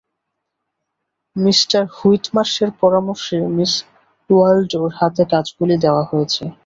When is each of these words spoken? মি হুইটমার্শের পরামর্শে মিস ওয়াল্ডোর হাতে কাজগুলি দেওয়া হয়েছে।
মি 1.35 1.51
হুইটমার্শের 1.95 2.69
পরামর্শে 2.81 3.37
মিস 3.55 3.73
ওয়াল্ডোর 4.29 4.89
হাতে 4.99 5.23
কাজগুলি 5.31 5.75
দেওয়া 5.83 6.03
হয়েছে। 6.09 6.43